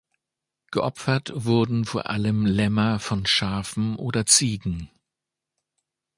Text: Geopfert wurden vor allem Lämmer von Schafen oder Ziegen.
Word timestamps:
Geopfert 0.71 1.31
wurden 1.35 1.85
vor 1.85 2.09
allem 2.09 2.47
Lämmer 2.47 2.97
von 2.97 3.27
Schafen 3.27 3.95
oder 3.97 4.25
Ziegen. 4.25 4.89